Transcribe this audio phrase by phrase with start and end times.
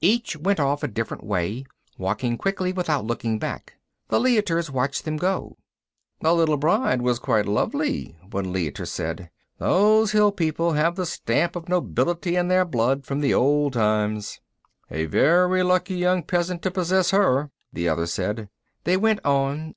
[0.00, 1.64] Each went off a different way,
[1.96, 3.74] walking quickly without looking back.
[4.08, 5.56] The Leiters watched them go.
[6.20, 9.30] "The little bride was quite lovely," one Leiter said.
[9.58, 14.40] "Those hill people have the stamp of nobility in their blood, from the old times."
[14.90, 18.48] "A very lucky young peasant to possess her," the other said.
[18.82, 19.74] They went on.